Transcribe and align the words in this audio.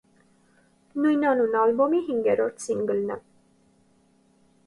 Նույնանուն 1.01 1.57
ալբոմի 1.65 2.01
հինգերորդ 2.07 2.65
սինգլն 2.65 3.13
է։ 3.17 3.21